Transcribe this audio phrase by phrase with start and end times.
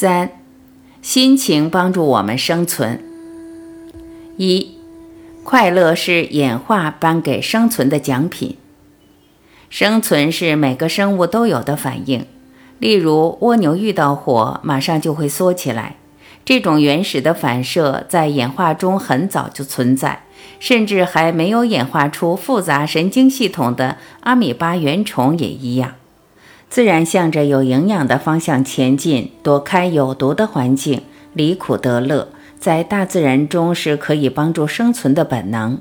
[0.00, 0.30] 三，
[1.02, 3.04] 心情帮助我们生存。
[4.38, 4.78] 一，
[5.44, 8.56] 快乐是演化颁给生存的奖品。
[9.68, 12.24] 生存是每个生物都有的反应，
[12.78, 15.96] 例如蜗牛遇到火，马上就会缩起来。
[16.46, 20.22] 这种原始的反射在演化中很早就存在，
[20.58, 25.96] 甚至还没有演化出复杂神经系统的阿米巴原虫也一样。
[26.70, 31.02] 自然向着有营养的方向前进，躲开有毒的环境，
[31.34, 32.28] 离苦得乐，
[32.60, 35.80] 在大自然中是可以帮助生存的本能。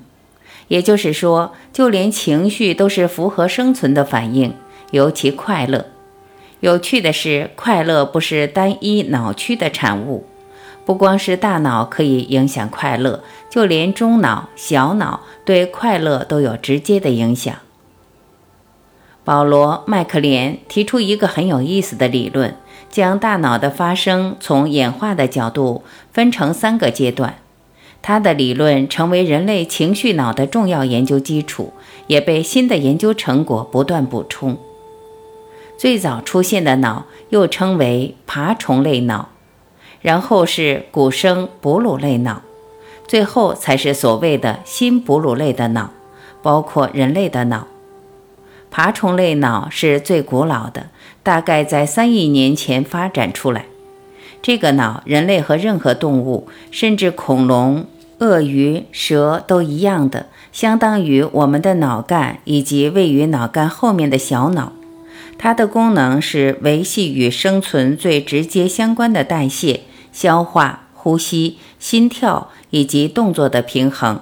[0.67, 4.55] 也就是说，就连情绪都是符合生存的反应，
[4.89, 5.85] 尤其快乐。
[6.59, 10.25] 有趣的是，快乐不是单一脑区的产物，
[10.85, 17.55] 不光是大脑可以影响快乐，就连中脑、小脑对快乐都有直接的影响。
[19.30, 22.55] 保罗·麦克连提出一个很有意思的理论，
[22.89, 27.36] 将大脑的发生从演化的角度分成三个阶段。
[28.02, 31.73] 他的理论成为人类情绪脑的重要研究基础，
[32.08, 34.58] 也被新的研究成果不断补充。
[35.77, 39.30] 最早出现的脑又称为爬虫类脑，
[40.02, 42.41] 然后是古生哺乳类脑，
[43.08, 45.91] 最后才是所谓的新哺乳类的脑，
[46.41, 47.67] 包括人类的脑。
[48.71, 50.87] 爬虫类脑是最古老的，
[51.23, 53.65] 大概在三亿年前发展出来。
[54.41, 57.85] 这个脑，人类和任何动物，甚至恐龙、
[58.19, 64.71] 鳄鱼、蛇都一样的，相当于我们的脑干以及位于脑干后面的小脑。
[65.37, 69.81] 它的功能是维系与生存最直接相关的代谢、
[70.11, 74.19] 消化、呼吸、心跳以及动作的平衡。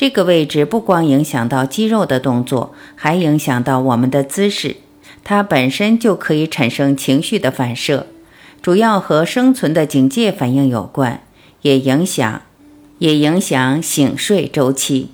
[0.00, 4.76] 这个位置不光影响到肌肉的动作，还影响到我们的姿势。
[5.24, 8.06] 它本身就可以产生情绪的反射，
[8.62, 11.20] 主要和生存的警戒反应有关，
[11.60, 12.40] 也影响，
[12.96, 15.10] 也影响醒睡周期。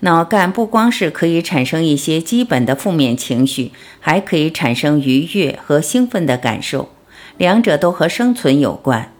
[0.00, 6.88] 脑干不光是可以产生一些基本的负面情绪，还可以产生愉悦和兴奋的感受，
[7.36, 9.12] 两者都和生存有关。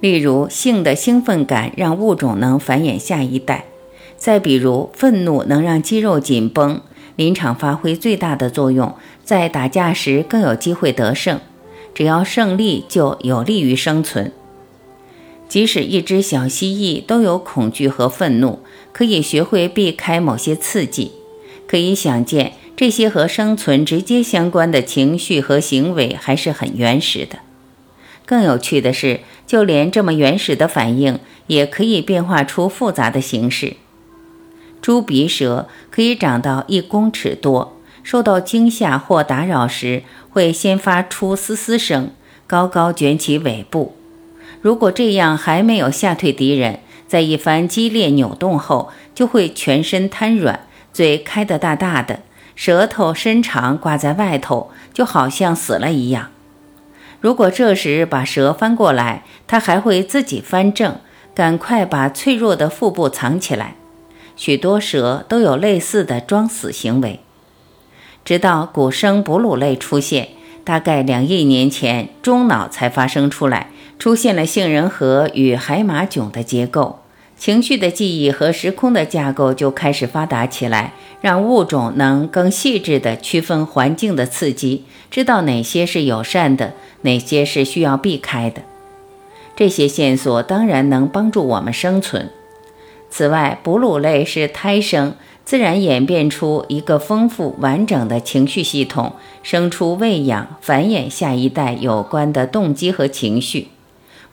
[0.00, 3.66] 例如，性的兴奋感让物种能繁衍下一代。
[4.24, 6.80] 再比如，愤怒能让肌肉紧绷，
[7.14, 11.38] 临场发挥最大的作用，在打架时更有机会得胜。
[11.92, 14.32] 只要胜利，就有利于生存。
[15.46, 18.60] 即使一只小蜥蜴都有恐惧和愤怒，
[18.94, 21.12] 可以学会避开某些刺激。
[21.66, 27.40] 可以想见，这些和生存直接相关的情绪和行为还是很原始的。
[28.24, 31.18] 更有趣的是，就连这么原始的反应，
[31.48, 33.76] 也可以变化出复杂的形式。
[34.84, 42.10] 猪鼻蛇可以长到一公尺多，受到惊吓或打扰时，会先发出嘶嘶声，
[42.46, 43.96] 高高卷起尾部。
[44.60, 52.20] 如果这样还没有吓退敌人，在一番激烈扭动后，就会全身瘫软，嘴开得大大的，
[52.54, 56.28] 舌头伸长挂在外头，就好像死了一样。
[57.22, 60.96] 如果这时把蛇翻过来，它还会自己翻正，
[61.34, 63.76] 赶快把脆弱的腹部藏起来。
[64.36, 67.20] 许多蛇都有类似的装死行为，
[68.24, 70.28] 直到古生哺乳类出现，
[70.64, 77.00] 大概两亿年前，中脑才发生出来，出现了杏仁核与海马囧的结构，
[77.36, 86.72] 情绪的记忆和时空的架构就开始发达起来，让物种能更细致地区分环境的刺激，知道哪些是友善的，
[87.02, 88.62] 哪些是需要避开的。
[89.54, 92.30] 这些线索当然能帮助我们生存。
[93.16, 95.14] 此外，哺乳类是胎生，
[95.44, 99.12] 自然演变出一个丰富完整的情绪系统，
[99.44, 103.68] 生出喂养、繁衍下一代有关的动机和情绪。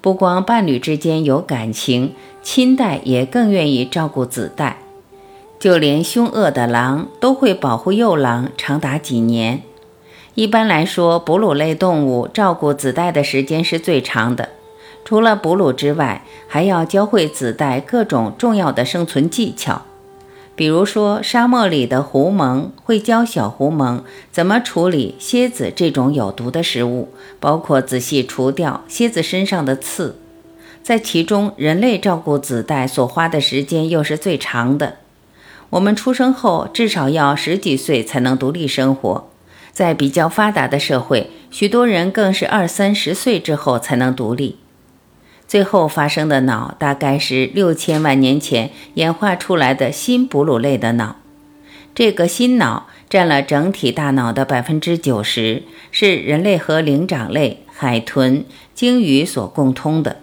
[0.01, 4.79] 不光伴侣之间有感情，亲代也更愿意照顾子代。
[5.59, 9.61] 就连凶恶的狼都会保护幼狼长达几年。
[10.33, 14.49] 一般来说，哺乳类动物照顾子代的时间是最长的。
[15.03, 19.81] 除了哺乳之外，还要教会子代各种重要的生存技巧，
[20.55, 24.01] 比如说，沙漠里的狐獴会教小狐獴
[24.31, 27.09] 怎么处理蝎子这种有毒的食物，
[27.39, 30.17] 包括仔细除掉蝎子身上的刺。
[30.83, 34.97] 在其中，人类照顾子代所花的时间又是最长的。
[35.71, 39.29] 我们出生后至少要十几岁才能独立生活，
[39.71, 44.57] 在比较发达的社会，许多人更是二三十岁之后才能独立。
[45.51, 51.17] 最后发生的脑大概是六千万年前演化出来的新哺乳类的脑，
[51.93, 60.21] 这个新脑占了整体大脑的百分之九十，是人类和灵长类、海豚、鲸鱼所共通的。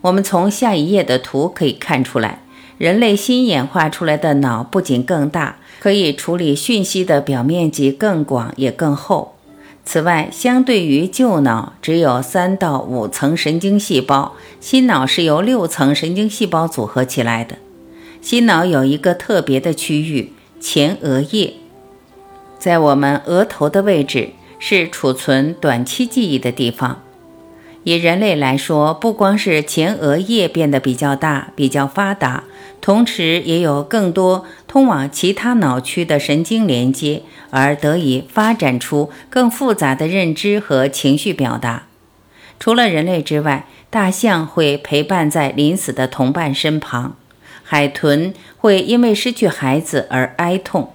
[0.00, 2.40] 我们从下一页的图可以看出来，
[2.78, 9.35] 人类新演化出来的脑不仅更大，可以处理讯息的表面积更广也更厚。
[9.88, 17.56] 此外，相对于旧脑只有三到五层神经细胞，新脑是由六层神经细胞组合起来的。
[18.20, 21.54] 新脑有一个特别的区域——前额叶，
[22.58, 27.02] 在我们额头的位置，是储存短期记忆的地方。
[27.84, 32.42] 以人类来说，不光是前额叶变得比较大、比较发达，
[32.80, 34.44] 同时也有更多
[34.76, 41.84] 通往其他脑区的神经连接，而得以发展出更复杂的认知和情绪表达。
[42.60, 47.16] 除了人类之外，大象会陪伴在临死的同伴身旁，
[47.62, 50.92] 海豚会因为失去孩子而哀痛，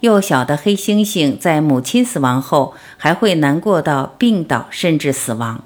[0.00, 5.64] 幼小的黑猩猩在母亲死亡后还会难过到病倒甚至死亡。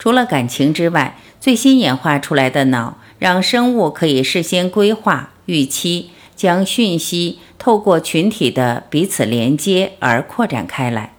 [0.00, 11.12] 除了感情之外，最新演化出来的脑让生物可以事先规划、预期，将讯息透过群体的彼此连接而扩展开来。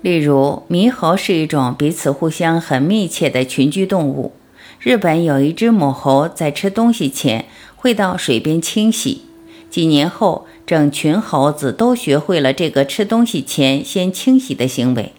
[0.00, 4.32] 例如，猕猴是一种彼此互相很密切的群居动物。
[4.80, 7.44] 日本有一只母猴在吃东西前
[7.76, 9.26] 会到水边清洗，
[9.68, 15.12] 几年后，整群猴子都学会了这个吃东西前先清洗的行为。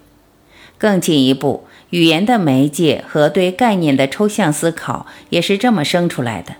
[0.80, 1.66] 更进一步。
[1.92, 6.56] 语言的媒介和对概念的抽象思考也是这么生出来的。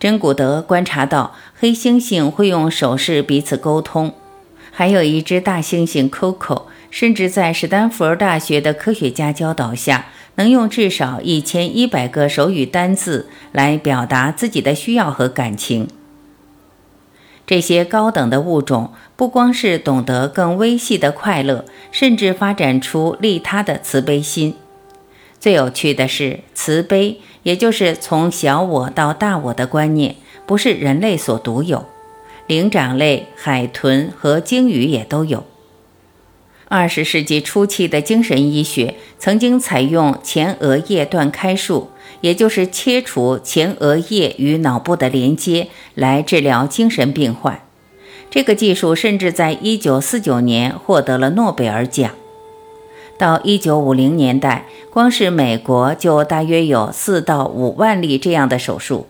[0.00, 4.14] 真古德观察到，黑猩猩会用手势彼此沟通，
[4.70, 10.06] 还有一只大猩猩 Coco，甚至在史丹福大学的科学家教导下，
[10.36, 15.86] 能用至少一千一百个手语单字来表达自己的需要和感情。
[17.46, 24.54] 这些高等的物种不光是懂得更微细的快乐，甚至发展出利他的慈悲心。
[25.40, 30.14] 最有趣的是，慈悲，也就是从小我到大我的观念，
[30.46, 31.86] 不是人类所独有，
[32.46, 35.44] 灵长类、海豚和鲸鱼也都有。
[36.68, 41.90] 二十世纪初期的精神医学曾经采用前额叶断开术。
[42.20, 47.62] 也就是切除前额叶与脑部的连接来治疗精神病患，
[48.30, 52.10] 这个技术甚至在1949年获得了诺贝尔奖。
[53.20, 59.06] 到1950年代，光是美国就大约有4到5万例这样的手术。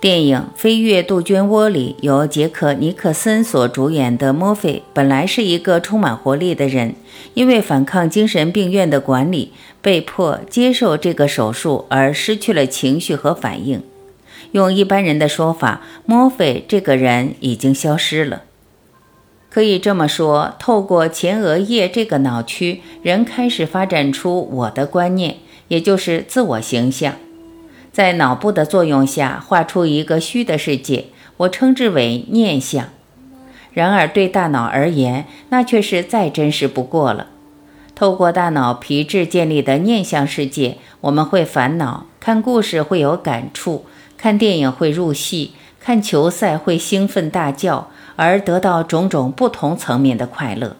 [0.00, 6.94] 电影《飞越杜鹃窝》里由杰克·尼克森所主演的墨菲，本来是一个充满活力的人，
[7.34, 9.50] 因为反抗精神病院的管理，
[9.80, 13.82] 被迫接受这个手术而失去了情绪和反应。
[14.52, 18.42] 用一般人的说法，墨菲这个人已经消失了。
[19.52, 25.36] 可以这么说，透过前额叶这个脑区，人开始发展出我的观念，
[25.68, 27.16] 也就是自我形象。
[27.92, 32.82] 在脑部的作用下，画出一个虚的世界，我称之为念想。
[33.74, 37.26] 然而，对大脑而言，那却是再真实不过了。
[37.94, 43.84] 透过大脑皮质建立的念想世界，我们会烦恼，看故事会有感触，
[44.16, 50.76] 看电影会入戏，看球赛会兴奋大叫，而得到种种不同层面的快乐。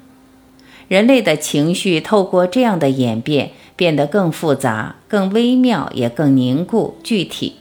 [0.89, 3.53] 人类的情绪透过这样的演变。
[3.75, 7.57] 变得更复杂、更微妙，也更凝固、具体。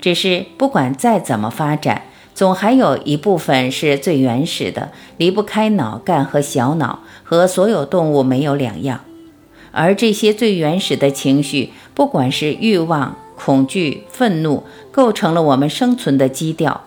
[0.00, 2.02] 只是不管再怎么发展，
[2.34, 9.00] 总还有一部分是最原始的，离不开脑干和小脑，和所有动物没有两样。
[9.72, 14.62] 而这些最原始的情绪，不管是欲望、恐惧、愤怒，
[14.92, 16.84] 构成了我们生存的基调，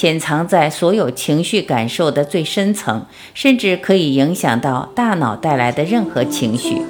[0.00, 3.04] 潜藏在所有情绪感受的最深层，
[3.34, 6.80] 甚至可以影响到大脑带来的任何情绪。